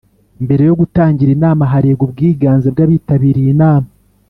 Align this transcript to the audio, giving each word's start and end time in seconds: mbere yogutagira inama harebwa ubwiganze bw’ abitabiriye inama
mbere 0.43 0.61
yogutagira 0.67 1.31
inama 1.37 1.63
harebwa 1.71 2.03
ubwiganze 2.07 2.67
bw’ 2.73 2.79
abitabiriye 2.85 3.49
inama 3.55 3.87